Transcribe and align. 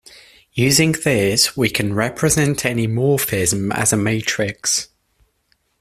Using 0.55 0.93
this, 0.93 1.55
we 1.55 1.69
can 1.69 1.93
represent 1.93 2.65
any 2.65 2.87
morphism 2.87 3.71
as 3.71 3.93
a 3.93 3.97
matrix. 3.97 4.89